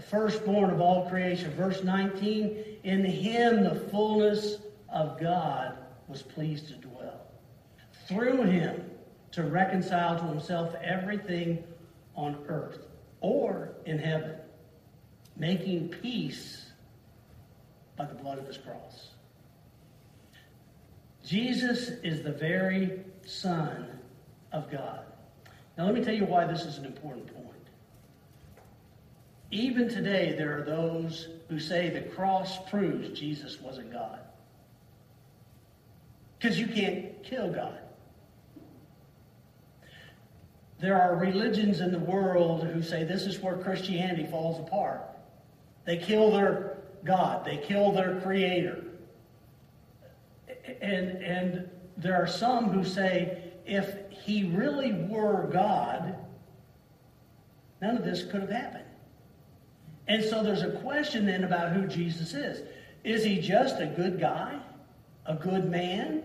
[0.00, 1.50] The firstborn of all creation.
[1.50, 4.56] Verse 19, in him the fullness
[4.88, 5.76] of God
[6.08, 7.26] was pleased to dwell.
[8.08, 8.90] Through him
[9.32, 11.62] to reconcile to himself everything
[12.14, 12.86] on earth
[13.20, 14.36] or in heaven,
[15.36, 16.70] making peace
[17.94, 19.10] by the blood of his cross.
[21.26, 23.86] Jesus is the very Son
[24.50, 25.04] of God.
[25.76, 27.39] Now, let me tell you why this is an important point.
[29.50, 34.20] Even today, there are those who say the cross proves Jesus wasn't God.
[36.38, 37.78] Because you can't kill God.
[40.78, 45.02] There are religions in the world who say this is where Christianity falls apart.
[45.84, 48.84] They kill their God, they kill their creator.
[50.80, 56.16] And, and there are some who say if he really were God,
[57.82, 58.84] none of this could have happened.
[60.10, 62.66] And so there's a question then about who Jesus is.
[63.04, 64.58] Is he just a good guy?
[65.24, 66.24] A good man?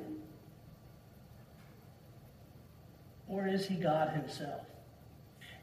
[3.28, 4.66] Or is he God himself?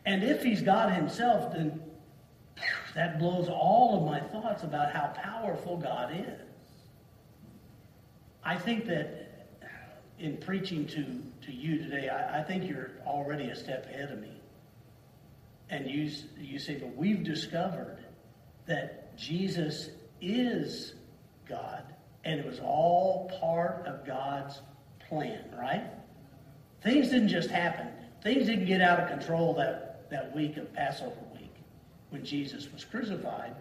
[0.06, 1.82] And if he's God himself, then
[2.94, 6.48] that blows all of my thoughts about how powerful God is.
[8.44, 9.48] I think that
[10.20, 11.04] in preaching to,
[11.46, 14.40] to you today, I, I think you're already a step ahead of me.
[15.70, 16.08] And you,
[16.38, 18.01] you say, but we've discovered
[18.72, 19.90] that Jesus
[20.22, 20.94] is
[21.46, 21.84] God,
[22.24, 24.60] and it was all part of God's
[25.08, 25.84] plan, right?
[26.82, 27.88] Things didn't just happen.
[28.22, 31.54] Things didn't get out of control that, that week of Passover week
[32.08, 33.54] when Jesus was crucified.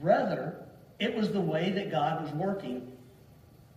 [0.00, 0.64] Rather,
[0.98, 2.90] it was the way that God was working,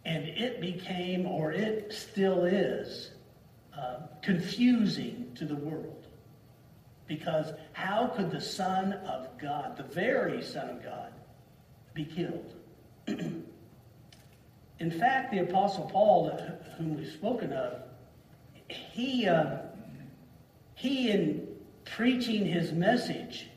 [0.06, 3.12] and it became, or it still is,
[3.78, 5.97] uh, confusing to the world.
[7.08, 11.14] Because how could the Son of God, the very Son of God,
[11.94, 12.54] be killed?
[13.08, 16.38] in fact, the Apostle Paul,
[16.78, 17.82] whom we've spoken of,
[18.68, 19.58] he, uh,
[20.76, 21.48] he in
[21.86, 23.48] preaching his message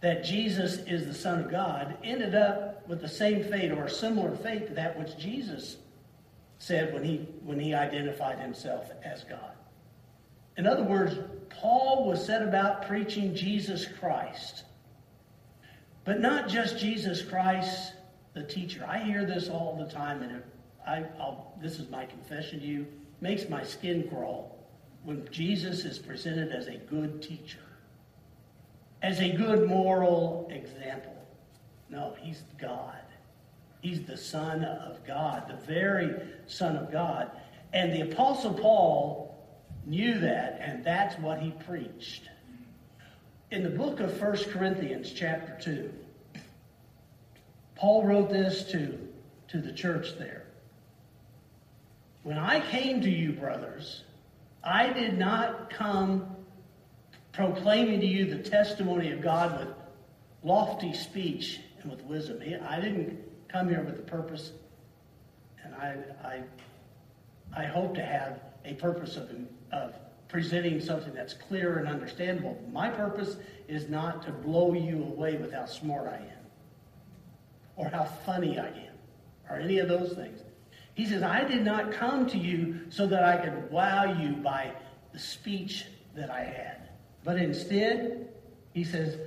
[0.00, 3.90] that Jesus is the Son of God, ended up with the same fate or a
[3.90, 5.76] similar fate to that which Jesus
[6.58, 9.55] said when he, when he identified himself as God.
[10.56, 11.18] In other words,
[11.50, 14.64] Paul was set about preaching Jesus Christ.
[16.04, 17.94] But not just Jesus Christ,
[18.32, 18.84] the teacher.
[18.86, 20.42] I hear this all the time, and
[20.86, 22.86] I, I'll, this is my confession to you,
[23.20, 24.56] makes my skin crawl
[25.04, 27.58] when Jesus is presented as a good teacher,
[29.02, 31.16] as a good moral example.
[31.88, 32.98] No, he's God.
[33.80, 36.14] He's the Son of God, the very
[36.46, 37.30] Son of God.
[37.72, 39.25] And the Apostle Paul
[39.86, 42.28] knew that, and that's what he preached.
[43.50, 45.92] In the book of 1 Corinthians, chapter 2,
[47.76, 48.98] Paul wrote this to,
[49.48, 50.46] to the church there.
[52.24, 54.02] When I came to you, brothers,
[54.64, 56.26] I did not come
[57.32, 59.68] proclaiming to you the testimony of God with
[60.42, 62.40] lofty speech and with wisdom.
[62.68, 64.50] I didn't come here with a purpose,
[65.62, 66.42] and I, I,
[67.56, 69.30] I hope to have a purpose of,
[69.72, 69.94] of
[70.28, 72.60] presenting something that's clear and understandable.
[72.72, 73.36] My purpose
[73.68, 76.46] is not to blow you away with how smart I am
[77.76, 78.94] or how funny I am
[79.48, 80.40] or any of those things.
[80.94, 84.72] He says, I did not come to you so that I could wow you by
[85.12, 86.88] the speech that I had.
[87.22, 88.28] But instead,
[88.72, 89.18] he says,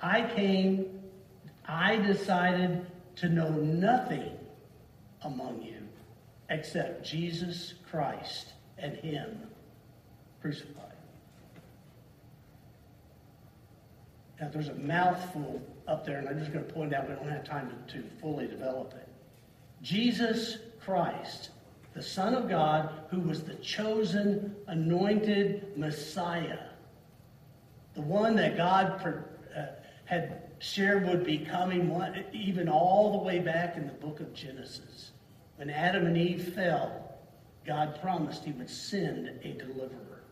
[0.00, 1.00] I came,
[1.66, 2.84] I decided
[3.16, 4.30] to know nothing
[5.22, 5.76] among you
[6.50, 8.53] except Jesus Christ
[8.84, 9.40] and Him
[10.42, 10.84] crucified.
[14.38, 17.30] Now, there's a mouthful up there, and I'm just going to point out, we don't
[17.30, 19.08] have time to, to fully develop it.
[19.80, 21.50] Jesus Christ,
[21.94, 26.58] the Son of God, who was the chosen, anointed Messiah,
[27.94, 29.00] the one that God
[29.56, 29.66] uh,
[30.04, 34.34] had shared would be coming one, even all the way back in the book of
[34.34, 35.12] Genesis.
[35.56, 37.03] When Adam and Eve fell,
[37.66, 40.22] God promised he would send a deliverer.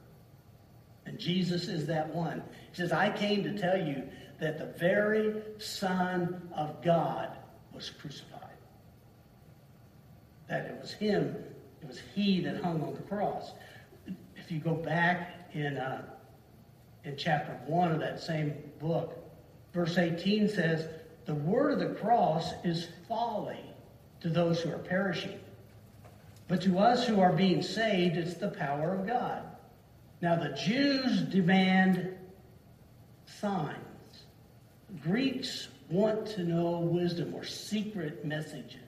[1.06, 2.42] And Jesus is that one.
[2.70, 4.02] He says, I came to tell you
[4.40, 7.36] that the very Son of God
[7.72, 8.40] was crucified.
[10.48, 11.36] That it was him,
[11.80, 13.52] it was he that hung on the cross.
[14.36, 16.02] If you go back in, uh,
[17.04, 19.18] in chapter 1 of that same book,
[19.72, 20.88] verse 18 says,
[21.24, 23.64] The word of the cross is folly
[24.20, 25.38] to those who are perishing.
[26.48, 29.42] But to us who are being saved, it's the power of God.
[30.20, 32.16] Now, the Jews demand
[33.26, 33.76] signs.
[35.02, 38.78] Greeks want to know wisdom or secret messages.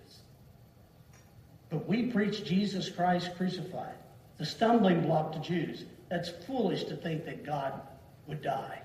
[1.70, 3.96] But we preach Jesus Christ crucified,
[4.38, 5.84] the stumbling block to Jews.
[6.08, 7.80] That's foolish to think that God
[8.26, 8.80] would die.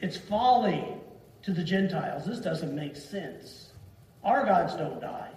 [0.00, 0.84] It's folly
[1.42, 2.24] to the Gentiles.
[2.24, 3.70] This doesn't make sense.
[4.22, 5.30] Our gods don't die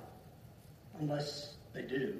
[0.99, 2.15] unless They do.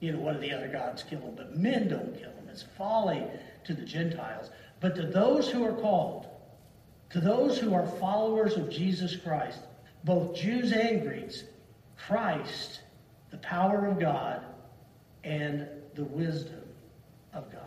[0.00, 2.48] You know, one of the other gods kill them, but men don't kill them.
[2.50, 3.24] It's folly
[3.64, 4.50] to the Gentiles.
[4.80, 6.26] But to those who are called,
[7.10, 9.60] to those who are followers of Jesus Christ,
[10.04, 11.44] both Jews and Greeks,
[11.96, 12.80] Christ,
[13.30, 14.44] the power of God,
[15.24, 16.62] and the wisdom
[17.32, 17.62] of God.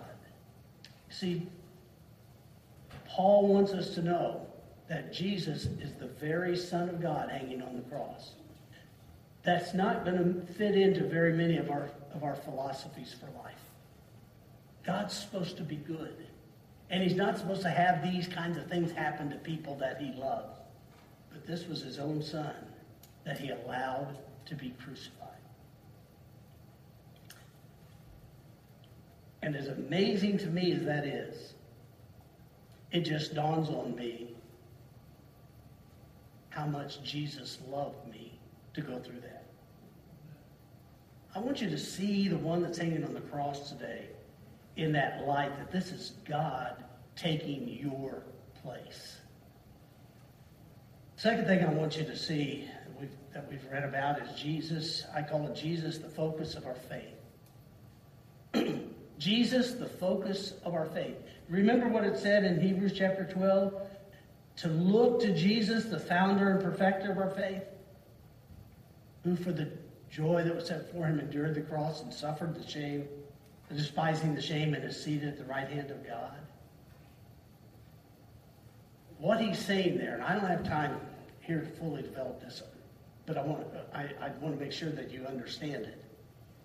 [1.10, 1.48] See,
[3.08, 4.46] Paul wants us to know
[4.90, 8.34] that Jesus is the very Son of God hanging on the cross.
[9.46, 13.54] That's not going to fit into very many of our, of our philosophies for life.
[14.84, 16.16] God's supposed to be good.
[16.89, 20.12] And he's not supposed to have these kinds of things happen to people that he
[20.20, 20.60] loves.
[21.32, 22.54] But this was his own son
[23.24, 24.18] that he allowed
[24.48, 25.30] to be crucified.
[29.41, 31.54] And as amazing to me as that is,
[32.91, 34.30] it just dawns on me
[36.50, 38.39] how much Jesus loved me
[38.74, 39.35] to go through that.
[41.36, 44.06] I want you to see the one that's hanging on the cross today
[44.78, 46.82] in that light that this is God
[47.18, 48.24] taking your
[48.64, 49.18] place.
[51.18, 55.04] Second thing I want you to see that we've, that we've read about is Jesus.
[55.14, 57.16] I call it Jesus, the focus of our faith.
[59.20, 61.18] Jesus, the focus of our faith.
[61.50, 63.74] Remember what it said in Hebrews chapter 12?
[64.58, 67.64] To look to Jesus, the founder and perfecter of our faith,
[69.24, 69.70] who for the
[70.16, 73.07] joy that was set before him endured the cross and suffered the shame
[73.74, 76.36] despising the shame and is seated at the right hand of God.
[79.18, 80.99] What he's saying there, and I don't have time
[81.39, 82.61] here to fully develop this,
[83.26, 86.03] but I want I, I want to make sure that you understand it.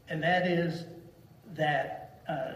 [0.08, 0.84] And that is
[1.54, 2.52] that uh,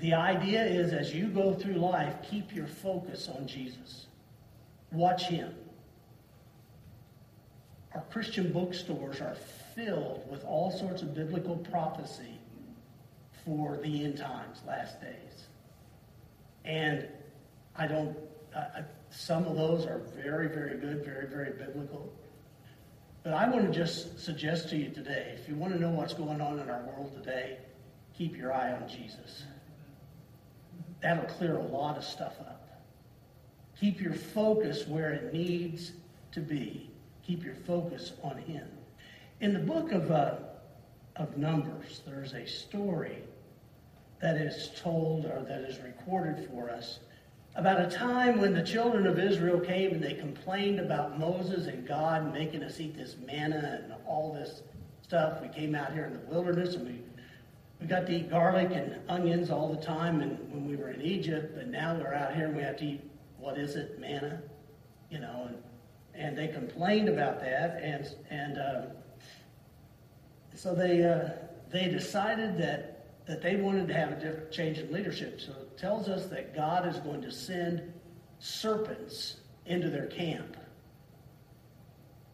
[0.00, 4.06] the idea is as you go through life, keep your focus on Jesus.
[4.92, 5.54] Watch him.
[7.94, 9.36] Our Christian bookstores are
[9.74, 12.38] filled with all sorts of biblical prophecy
[13.44, 15.46] for the end times, last days.
[16.64, 17.08] And
[17.76, 18.16] I don't,
[19.10, 22.12] some of those are very, very good, very, very biblical.
[23.22, 26.14] But I want to just suggest to you today if you want to know what's
[26.14, 27.58] going on in our world today,
[28.16, 29.44] keep your eye on Jesus.
[31.00, 32.82] That'll clear a lot of stuff up.
[33.80, 35.92] Keep your focus where it needs
[36.32, 36.87] to be.
[37.28, 38.66] Keep your focus on Him.
[39.42, 40.36] In the book of, uh,
[41.16, 43.18] of Numbers, there's a story
[44.22, 47.00] that is told or that is recorded for us
[47.54, 51.86] about a time when the children of Israel came and they complained about Moses and
[51.86, 54.62] God making us eat this manna and all this
[55.02, 55.42] stuff.
[55.42, 57.02] We came out here in the wilderness and we
[57.78, 61.02] we got to eat garlic and onions all the time and when we were in
[61.02, 63.00] Egypt, but now we're out here and we have to eat
[63.38, 64.40] what is it, manna,
[65.10, 65.62] you know, and
[66.18, 68.82] and they complained about that and and uh,
[70.54, 71.30] so they uh,
[71.70, 75.40] they decided that that they wanted to have a different change in leadership.
[75.40, 77.92] So it tells us that God is going to send
[78.38, 80.56] serpents into their camp.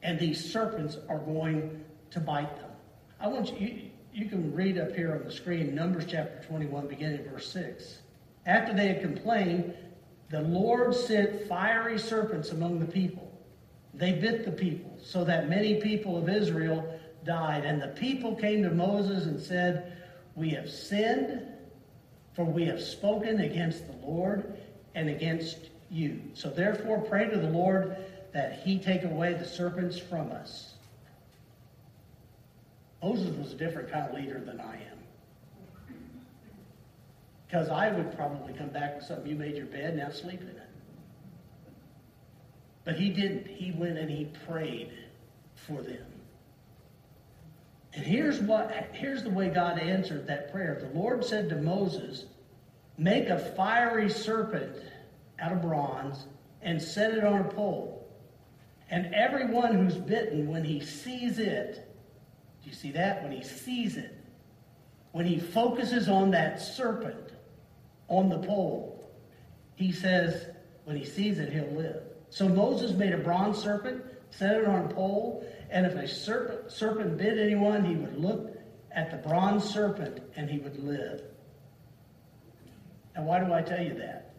[0.02, 2.70] And these serpents are going to bite them.
[3.18, 7.28] I want you, you can read up here on the screen Numbers chapter 21, beginning
[7.28, 7.98] verse 6.
[8.46, 9.74] After they had complained,
[10.30, 13.23] the Lord sent fiery serpents among the people.
[13.96, 17.64] They bit the people, so that many people of Israel died.
[17.64, 19.96] And the people came to Moses and said,
[20.34, 21.46] we have sinned,
[22.34, 24.58] for we have spoken against the Lord
[24.94, 26.20] and against you.
[26.34, 27.96] So therefore, pray to the Lord
[28.32, 30.74] that he take away the serpents from us.
[33.02, 34.98] Moses was a different kind of leader than I am.
[37.46, 40.48] Because I would probably come back with something, you made your bed, now sleep in
[40.48, 40.63] it.
[42.84, 43.46] But he didn't.
[43.46, 44.92] He went and he prayed
[45.54, 46.06] for them.
[47.94, 50.78] And here's what here's the way God answered that prayer.
[50.80, 52.24] The Lord said to Moses,
[52.98, 54.76] "Make a fiery serpent
[55.38, 56.26] out of bronze
[56.62, 58.06] and set it on a pole.
[58.90, 61.74] And everyone who's bitten when he sees it,
[62.62, 63.22] do you see that?
[63.22, 64.16] When he sees it,
[65.12, 67.30] when he focuses on that serpent
[68.08, 69.10] on the pole,
[69.76, 70.48] he says,
[70.84, 72.02] when he sees it, he'll live.
[72.34, 76.72] So Moses made a bronze serpent, set it on a pole, and if a serpent,
[76.72, 78.58] serpent bit anyone, he would look
[78.90, 81.22] at the bronze serpent and he would live.
[83.14, 84.34] Now, why do I tell you that?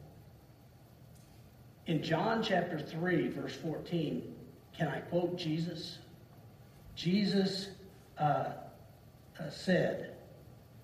[1.85, 4.29] In John chapter 3, verse 14,
[4.77, 5.99] can I quote Jesus?
[6.97, 7.69] Jesus
[8.17, 8.49] uh,
[9.39, 10.17] uh, said,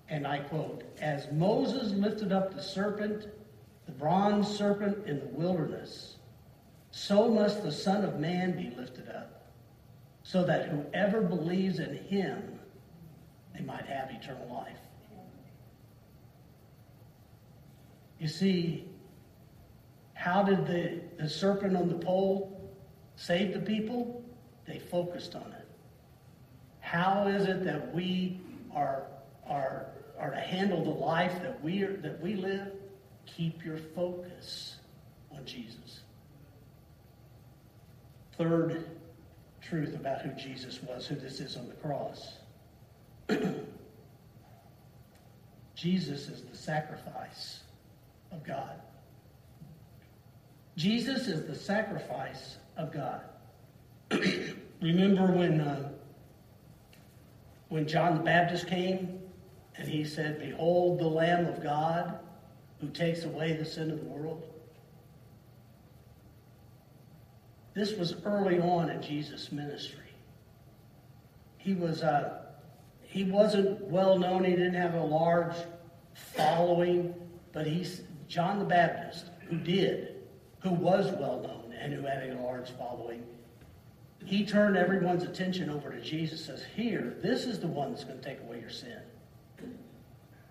[0.08, 3.26] and I quote, As Moses lifted up the serpent,
[3.84, 6.16] the bronze serpent in the wilderness,
[6.92, 9.50] so must the Son of Man be lifted up
[10.22, 12.60] so that whoever believes in him,
[13.54, 14.76] they might have eternal life.
[18.18, 18.88] You see,
[20.14, 22.70] how did the, the serpent on the pole
[23.16, 24.22] save the people?
[24.66, 25.66] They focused on it.
[26.80, 28.40] How is it that we
[28.72, 29.04] are,
[29.48, 29.86] are,
[30.20, 32.68] are to handle the life that we, are, that we live?
[33.26, 34.76] Keep your focus
[35.32, 35.81] on Jesus.
[38.42, 38.84] Third
[39.60, 42.38] truth about who Jesus was, who this is on the cross.
[45.76, 47.60] Jesus is the sacrifice
[48.32, 48.80] of God.
[50.76, 53.20] Jesus is the sacrifice of God.
[54.80, 55.92] Remember when, uh,
[57.68, 59.20] when John the Baptist came
[59.76, 62.18] and he said, Behold the Lamb of God
[62.80, 64.42] who takes away the sin of the world?
[67.74, 69.98] This was early on in Jesus' ministry.
[71.56, 72.42] He was uh,
[73.02, 74.44] he wasn't well known.
[74.44, 75.54] He didn't have a large
[76.14, 77.14] following,
[77.52, 80.16] but he's John the Baptist, who did,
[80.60, 83.22] who was well known and who had a large following.
[84.24, 86.44] He turned everyone's attention over to Jesus.
[86.44, 88.98] Says, "Here, this is the one that's going to take away your sin.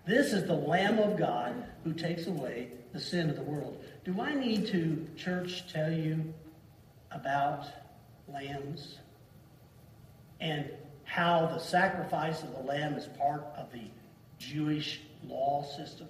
[0.04, 1.54] This is the Lamb of God
[1.84, 6.34] who takes away the sin of the world." Do I need to, church, tell you
[7.14, 7.66] about
[8.28, 8.98] lambs
[10.40, 10.70] and
[11.04, 13.84] how the sacrifice of the lamb is part of the
[14.38, 16.08] Jewish law system.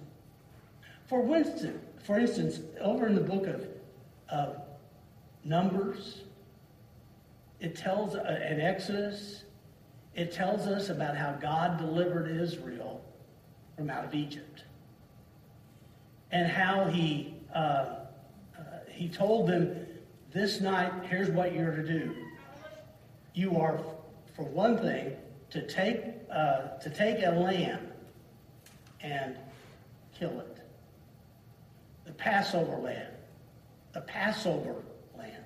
[1.07, 3.67] For instance, for instance over in the book of,
[4.29, 4.61] of
[5.43, 6.21] Numbers,
[7.59, 9.43] it tells, uh, in Exodus,
[10.15, 13.01] it tells us about how God delivered Israel
[13.75, 14.63] from out of Egypt.
[16.31, 17.99] And how he, uh, uh,
[18.89, 19.85] he told them,
[20.33, 22.15] this night, here's what you're to do.
[23.33, 23.79] You are,
[24.35, 25.13] for one thing,
[25.51, 27.87] to take, uh, to take a lamb
[29.01, 29.37] and
[30.17, 30.57] kill it.
[32.05, 33.11] The Passover lamb.
[33.93, 34.75] The Passover
[35.15, 35.43] lamb.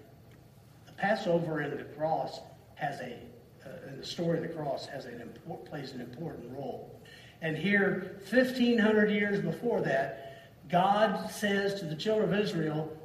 [0.85, 2.39] The Passover in the cross
[2.75, 3.19] has a,
[3.65, 7.01] uh, in the story of the cross, has an import, plays an important role.
[7.41, 12.95] And here, 1,500 years before that, God says to the children of Israel,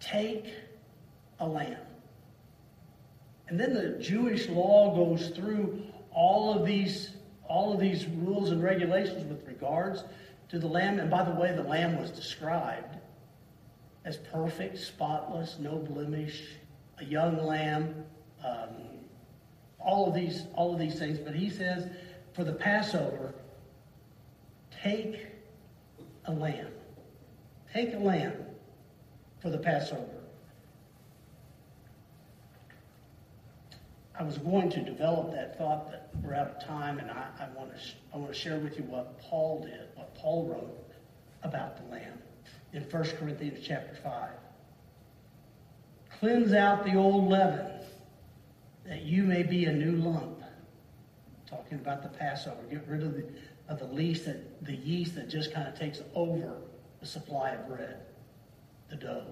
[0.00, 0.54] take
[1.40, 1.76] a lamb.
[3.48, 5.82] And then the Jewish law goes through
[6.12, 7.10] all of these
[7.48, 10.04] all of these rules and regulations with regards
[10.50, 10.98] to the lamb.
[10.98, 12.98] And by the way, the lamb was described
[14.04, 16.42] as perfect, spotless, no blemish,
[16.98, 18.04] a young lamb,
[18.44, 18.68] um,
[19.78, 21.18] all of these all of these things.
[21.18, 21.88] But he says,
[22.34, 23.34] for the Passover,
[24.82, 25.26] take
[26.26, 26.68] a lamb.
[27.72, 28.34] Take a lamb
[29.40, 30.17] for the Passover.
[34.18, 37.48] I was going to develop that thought that we're out of time, and I, I
[37.56, 37.80] want to
[38.12, 40.92] I want to share with you what Paul did, what Paul wrote
[41.44, 42.18] about the Lamb
[42.72, 44.30] in 1 Corinthians chapter 5.
[46.18, 47.70] Cleanse out the old leaven,
[48.86, 50.42] that you may be a new lump.
[51.48, 53.24] Talking about the Passover, get rid of the
[53.68, 56.56] of the yeast that the yeast that just kind of takes over
[56.98, 58.00] the supply of bread,
[58.90, 59.26] the dough.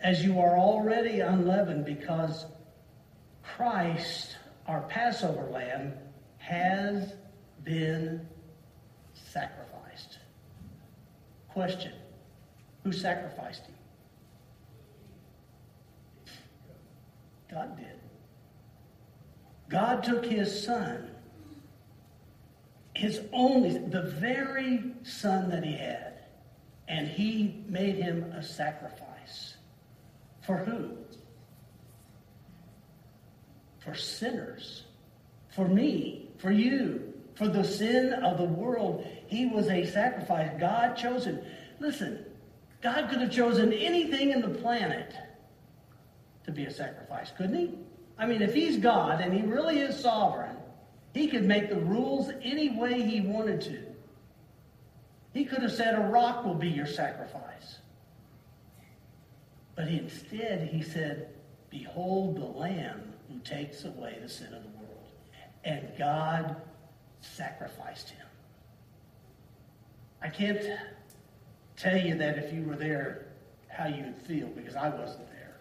[0.00, 2.46] As you are already unleavened because
[3.56, 4.36] Christ,
[4.66, 5.94] our Passover lamb,
[6.38, 7.14] has
[7.64, 8.26] been
[9.14, 10.18] sacrificed.
[11.48, 11.92] Question
[12.84, 13.74] Who sacrificed him?
[17.50, 17.86] God did.
[19.68, 21.10] God took his son,
[22.94, 26.20] his only, the very son that he had,
[26.88, 29.56] and he made him a sacrifice.
[30.42, 30.96] For who?
[33.80, 34.84] For sinners,
[35.54, 39.06] for me, for you, for the sin of the world.
[39.26, 40.50] He was a sacrifice.
[40.58, 41.44] God chosen.
[41.78, 42.24] Listen,
[42.82, 45.14] God could have chosen anything in the planet
[46.44, 47.74] to be a sacrifice, couldn't he?
[48.18, 50.56] I mean, if he's God and he really is sovereign,
[51.14, 53.82] he could make the rules any way he wanted to.
[55.32, 57.78] He could have said, A rock will be your sacrifice.
[59.74, 61.28] But instead, he said,
[61.70, 65.08] Behold the Lamb who takes away the sin of the world.
[65.64, 66.56] And God
[67.20, 68.26] sacrificed him.
[70.22, 70.60] I can't
[71.76, 73.26] tell you that if you were there,
[73.68, 75.56] how you'd feel, because I wasn't there.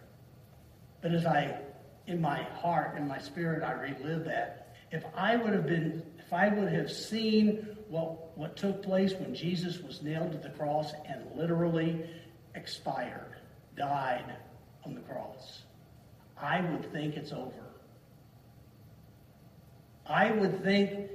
[1.01, 1.57] But as I,
[2.07, 4.76] in my heart, in my spirit, I relive that.
[4.91, 9.34] If I would have been, if I would have seen what, what took place when
[9.34, 12.03] Jesus was nailed to the cross and literally
[12.55, 13.36] expired,
[13.78, 14.36] died
[14.86, 15.63] on the cross,
[16.41, 17.51] I would think it's over.
[20.05, 21.11] I would think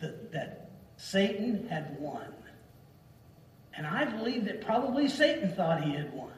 [0.00, 2.32] that, that Satan had won.
[3.74, 6.32] And I believe that probably Satan thought he had won.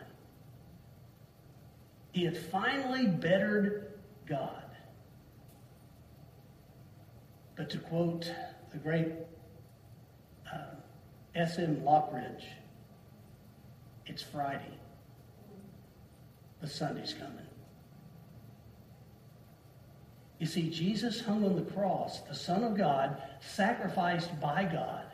[2.12, 3.94] He had finally bettered
[4.26, 4.64] God.
[7.56, 8.30] But to quote
[8.72, 9.12] the great
[10.52, 10.74] uh,
[11.34, 11.82] S.M.
[11.82, 12.44] Lockridge,
[14.06, 14.78] it's Friday.
[16.60, 17.46] The Sunday's coming.
[20.40, 25.04] You see, Jesus hung on the cross, the Son of God, sacrificed by God,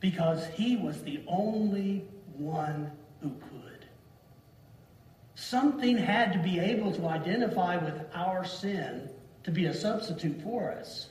[0.00, 2.04] because he was the only
[2.36, 2.90] one
[3.22, 3.86] who could.
[5.36, 9.08] Something had to be able to identify with our sin
[9.44, 11.10] to be a substitute for us.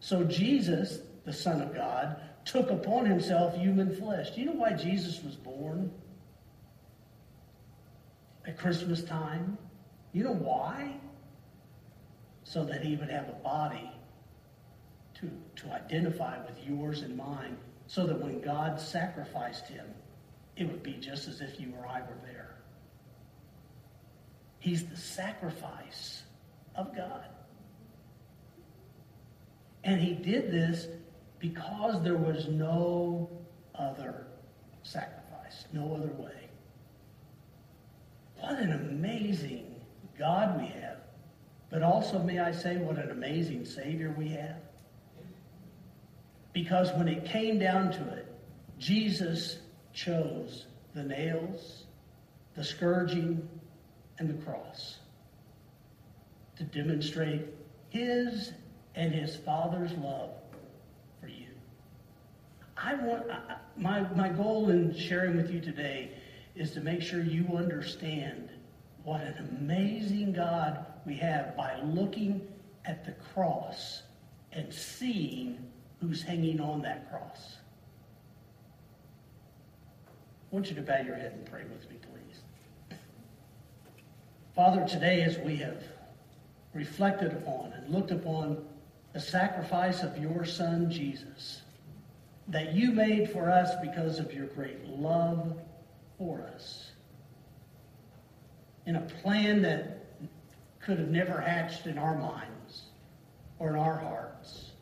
[0.00, 4.32] So Jesus, the Son of God, took upon himself human flesh.
[4.32, 5.90] Do you know why Jesus was born?
[8.46, 9.56] At Christmas time?
[10.12, 10.96] You know why?
[12.54, 13.90] So that he would have a body
[15.14, 17.56] to, to identify with yours and mine,
[17.88, 19.84] so that when God sacrificed him,
[20.56, 22.54] it would be just as if you or I were there.
[24.60, 26.22] He's the sacrifice
[26.76, 27.24] of God.
[29.82, 30.86] And he did this
[31.40, 33.28] because there was no
[33.74, 34.28] other
[34.84, 36.50] sacrifice, no other way.
[38.38, 39.74] What an amazing
[40.16, 41.03] God we have.
[41.74, 44.60] But also, may I say, what an amazing Savior we have.
[46.52, 48.32] Because when it came down to it,
[48.78, 49.58] Jesus
[49.92, 51.86] chose the nails,
[52.54, 53.48] the scourging,
[54.20, 54.98] and the cross
[56.58, 57.42] to demonstrate
[57.88, 58.52] his
[58.94, 60.30] and his Father's love
[61.20, 61.48] for you.
[62.76, 63.26] I want
[63.76, 66.12] my, my goal in sharing with you today
[66.54, 68.50] is to make sure you understand
[69.04, 72.40] what an amazing God we have by looking
[72.86, 74.02] at the cross
[74.52, 75.58] and seeing
[76.00, 77.56] who's hanging on that cross.
[80.50, 82.98] I want you to bow your head and pray with me, please.
[84.54, 85.82] Father, today as we have
[86.72, 88.64] reflected upon and looked upon
[89.12, 91.62] the sacrifice of your Son, Jesus,
[92.48, 95.58] that you made for us because of your great love
[96.18, 96.93] for us.
[98.86, 100.06] In a plan that
[100.80, 102.82] could have never hatched in our minds
[103.58, 104.72] or in our hearts,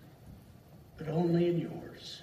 [0.97, 2.23] but only in yours.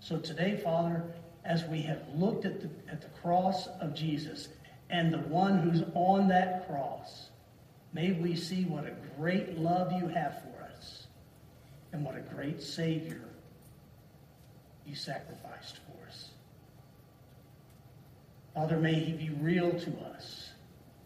[0.00, 1.04] So today, Father,
[1.44, 4.48] as we have looked at the, at the cross of Jesus
[4.90, 7.28] and the one who's on that cross,
[7.92, 11.06] may we see what a great love you have for us
[11.92, 13.22] and what a great Savior
[14.84, 16.30] you sacrificed for us.
[18.54, 20.50] Father, may he be real to us.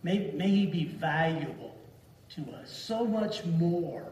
[0.03, 1.76] May, may he be valuable
[2.36, 2.70] to us.
[2.70, 4.07] So much more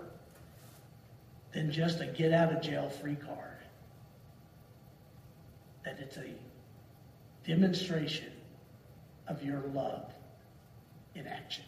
[1.53, 3.59] than just a get out of jail free card.
[5.85, 6.35] That it's a
[7.47, 8.33] demonstration
[9.27, 10.13] of your love
[11.15, 11.65] in action.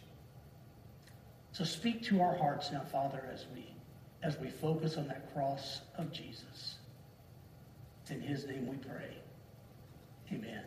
[1.53, 3.67] So speak to our hearts now, Father, as we
[4.23, 6.75] as we focus on that cross of Jesus.
[8.11, 9.17] In his name we pray.
[10.33, 10.65] Amen.